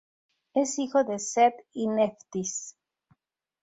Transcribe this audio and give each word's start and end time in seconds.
Es 0.55 0.79
hijo 0.79 1.03
de 1.03 1.19
Seth 1.19 1.53
y 1.73 1.85
Neftis. 1.87 2.75